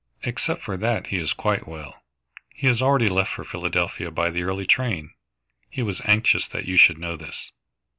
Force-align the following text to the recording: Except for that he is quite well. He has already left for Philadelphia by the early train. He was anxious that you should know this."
Except 0.23 0.63
for 0.63 0.77
that 0.77 1.05
he 1.05 1.19
is 1.19 1.31
quite 1.31 1.67
well. 1.67 2.01
He 2.55 2.65
has 2.65 2.81
already 2.81 3.07
left 3.07 3.33
for 3.33 3.43
Philadelphia 3.43 4.09
by 4.09 4.31
the 4.31 4.41
early 4.41 4.65
train. 4.65 5.11
He 5.69 5.83
was 5.83 6.01
anxious 6.05 6.47
that 6.47 6.65
you 6.65 6.75
should 6.75 6.97
know 6.97 7.15
this." 7.15 7.51